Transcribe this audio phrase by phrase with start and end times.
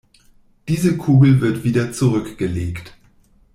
[0.67, 2.97] Diese Kugel wird wieder zurückgelegt.